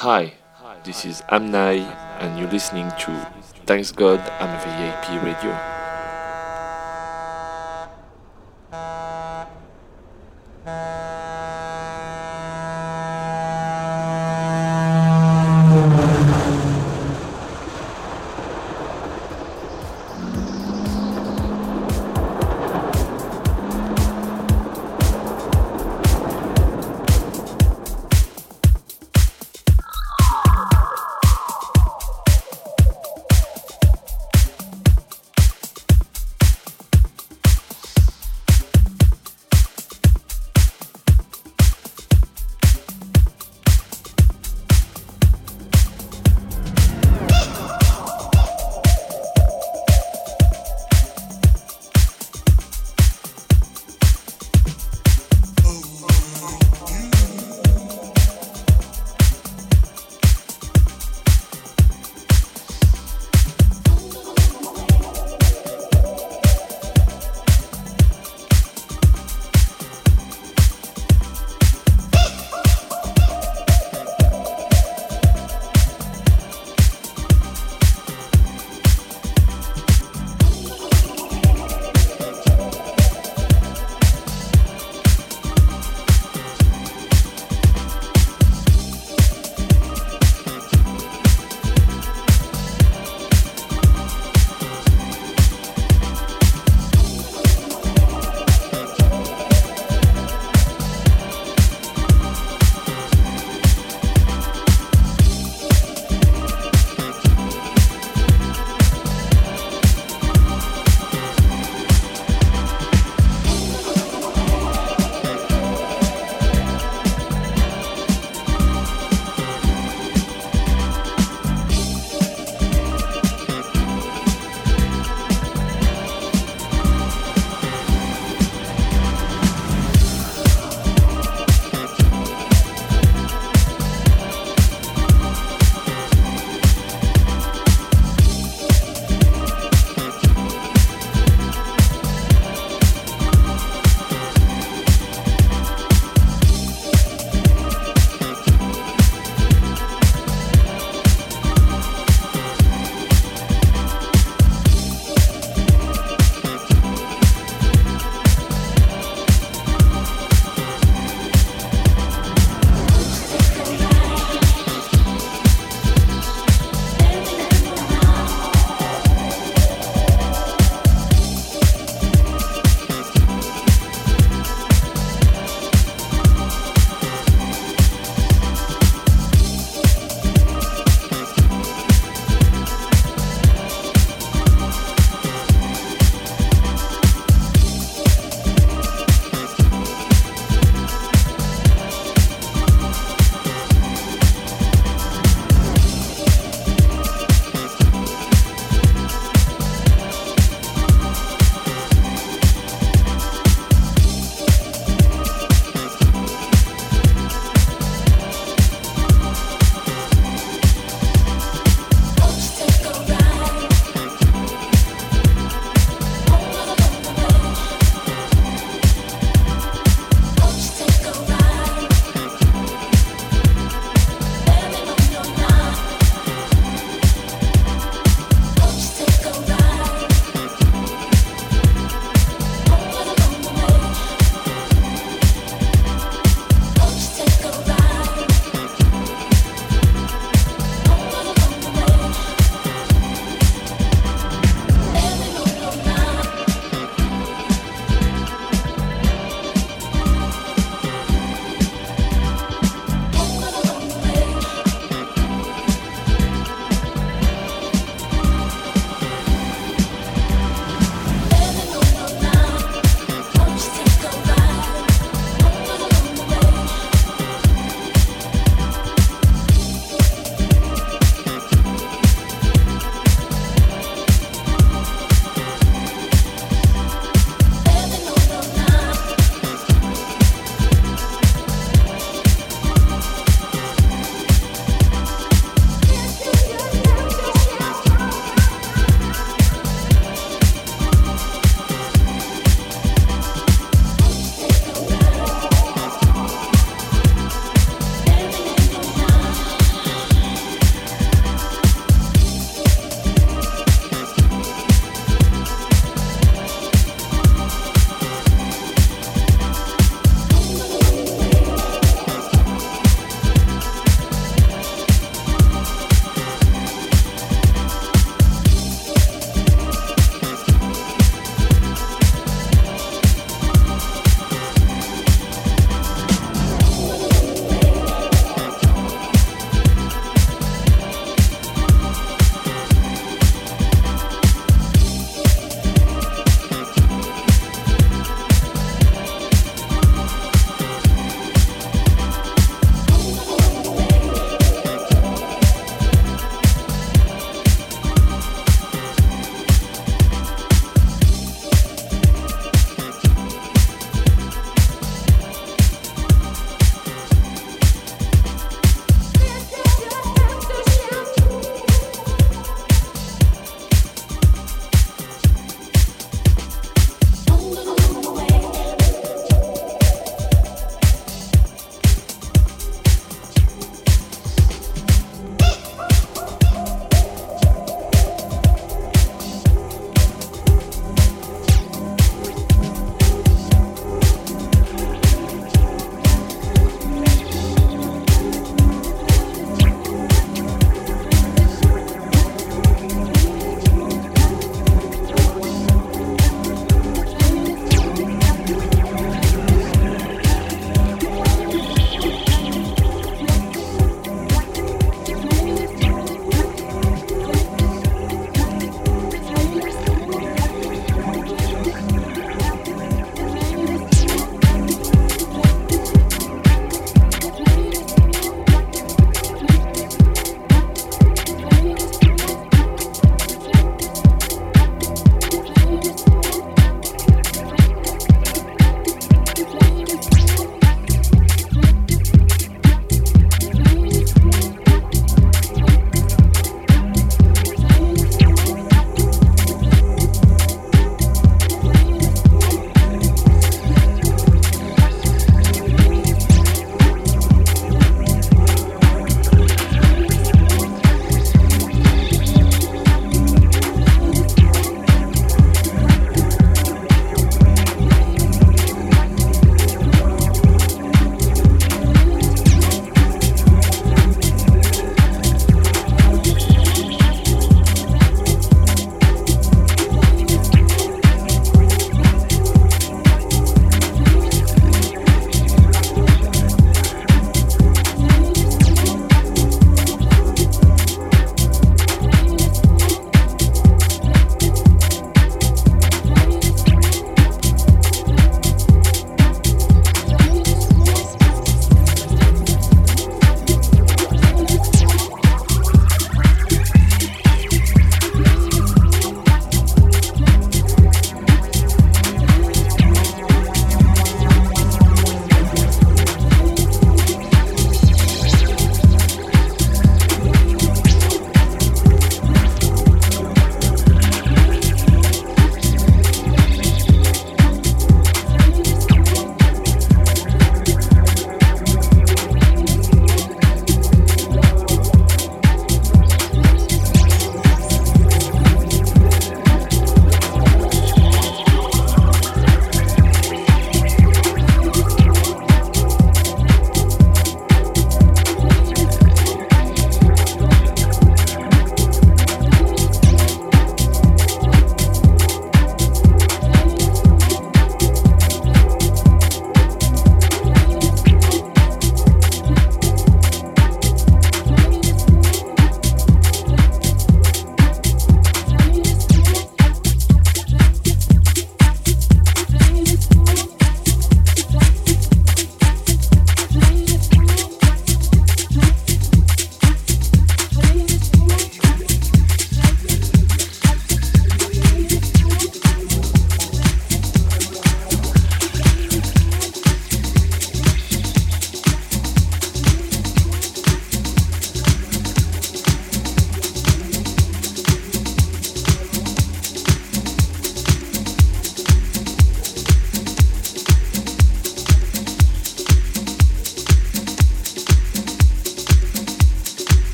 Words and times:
Hi, 0.00 0.34
this 0.84 1.06
is 1.06 1.22
Amnai, 1.32 1.80
and 2.20 2.38
you're 2.38 2.50
listening 2.50 2.90
to 2.98 3.26
Thanks 3.64 3.92
God 3.92 4.20
I'm 4.38 4.52
a 4.52 4.60
VIP 4.60 5.24
Radio. 5.24 5.75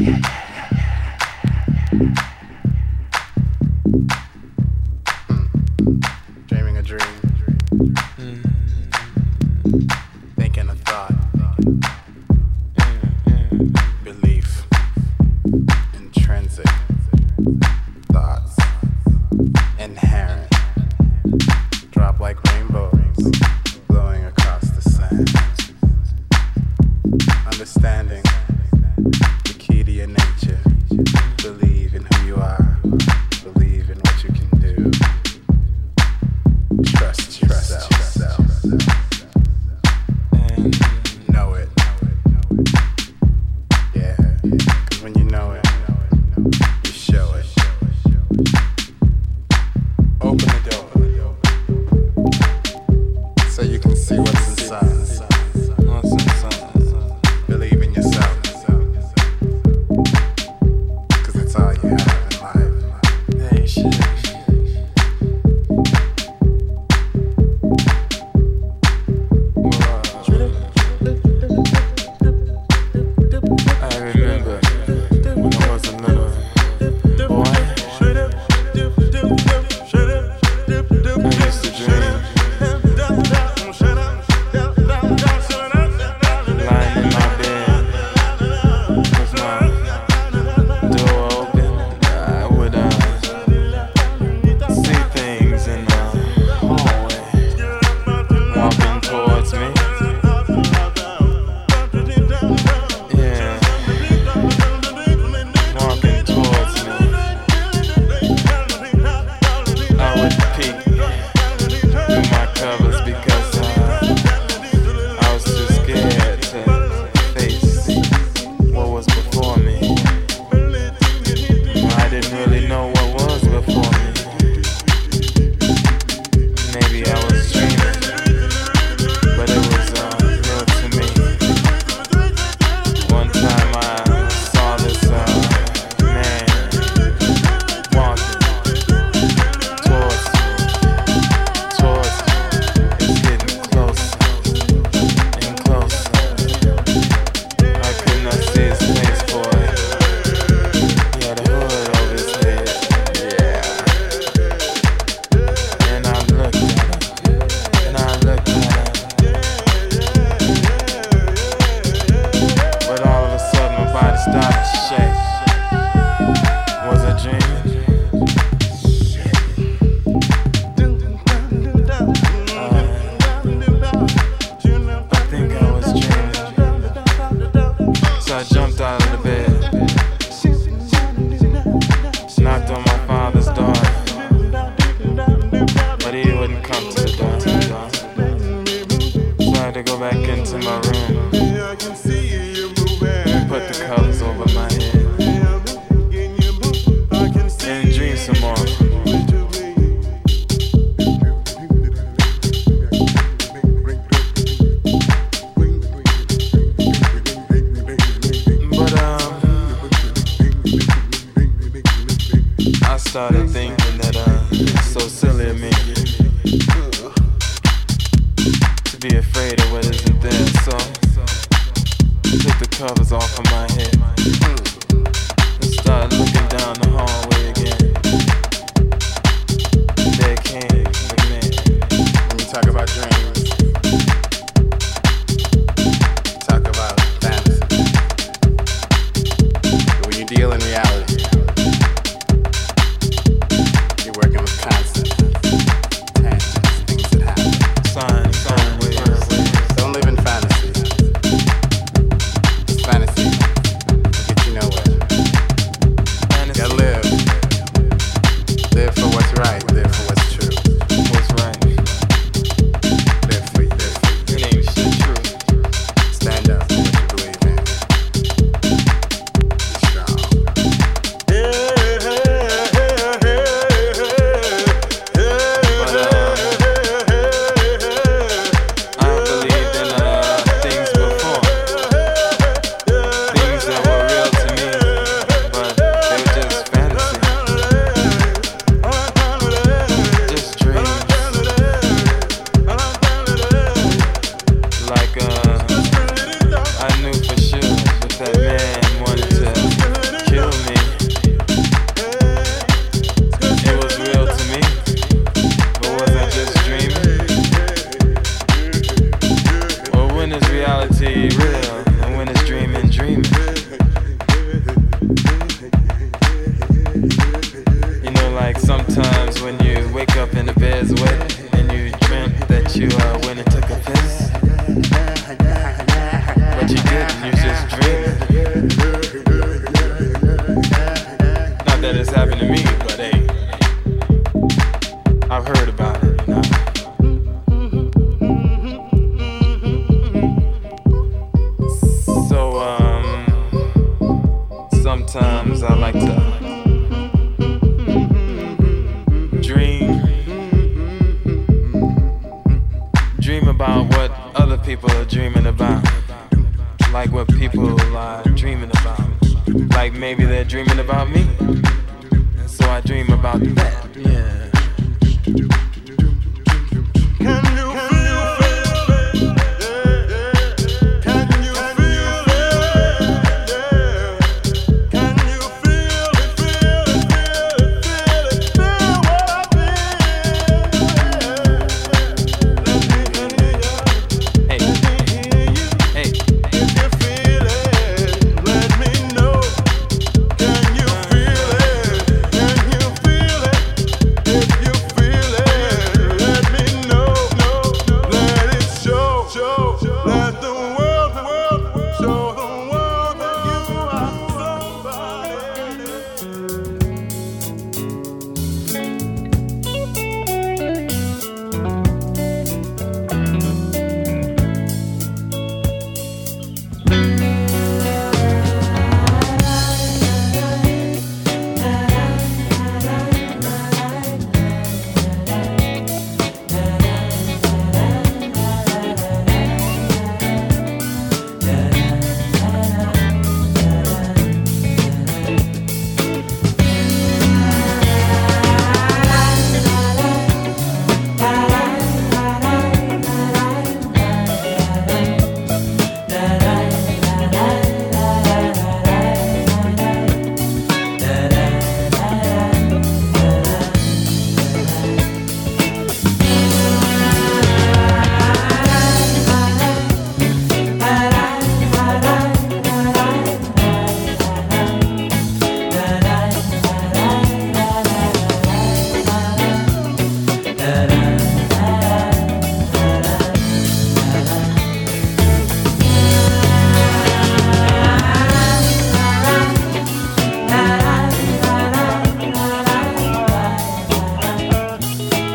Yeah. 0.00 0.39